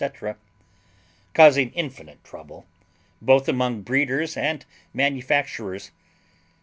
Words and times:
—causing 1.35 1.69
infinite 1.73 2.23
trouble, 2.23 2.65
both 3.21 3.47
among 3.47 3.83
breeders 3.83 4.35
and 4.35 4.65
manufacturers. 4.95 5.91